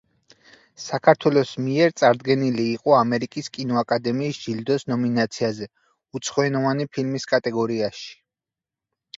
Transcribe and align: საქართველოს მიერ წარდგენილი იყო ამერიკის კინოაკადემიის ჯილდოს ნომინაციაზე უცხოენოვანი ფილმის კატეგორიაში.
საქართველოს 0.83 1.49
მიერ 1.65 1.91
წარდგენილი 2.01 2.65
იყო 2.77 2.95
ამერიკის 2.99 3.51
კინოაკადემიის 3.57 4.39
ჯილდოს 4.47 4.87
ნომინაციაზე 4.93 5.69
უცხოენოვანი 6.21 6.91
ფილმის 6.97 7.33
კატეგორიაში. 7.35 8.11